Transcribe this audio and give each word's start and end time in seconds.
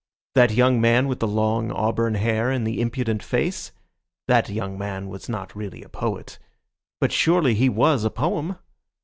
That 0.33 0.49
young 0.49 0.81
man 0.81 1.07
with 1.07 1.19
the 1.19 1.27
long, 1.27 1.69
auburn 1.71 2.15
hair 2.15 2.49
and 2.49 2.65
the 2.65 2.81
impudent 2.81 3.21
face—that 3.21 4.49
young 4.49 4.75
man 4.75 5.09
was 5.09 5.29
not 5.29 5.55
really 5.55 5.83
a 5.83 5.89
poet; 5.89 6.39
but 6.99 7.11
surely 7.11 7.53
he 7.53 7.69
was 7.69 8.03
a 8.03 8.09
poem. 8.09 8.57